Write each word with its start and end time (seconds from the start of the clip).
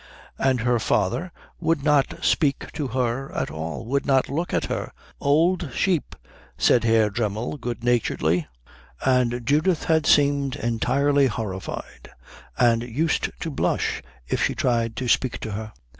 And 0.39 0.61
her 0.61 0.79
father 0.79 1.31
would 1.59 1.83
not 1.83 2.25
speak 2.25 2.71
to 2.71 2.87
her 2.87 3.31
at 3.33 3.51
all, 3.51 3.85
would 3.85 4.03
not 4.03 4.29
look 4.29 4.51
at 4.51 4.65
her. 4.65 4.91
"Old 5.19 5.69
sheep," 5.75 6.15
said 6.57 6.83
Herr 6.85 7.11
Dremmel 7.11 7.57
good 7.59 7.83
naturedly. 7.83 8.47
And 9.05 9.45
Judith 9.45 9.83
had 9.83 10.07
seemed 10.07 10.55
entirely 10.55 11.27
horrified, 11.27 12.09
and 12.57 12.81
used 12.81 13.29
to 13.41 13.51
blush 13.51 14.01
if 14.27 14.41
she 14.43 14.55
tried 14.55 14.95
to 14.95 15.07
speak 15.07 15.39
to 15.41 15.51
her. 15.51 15.71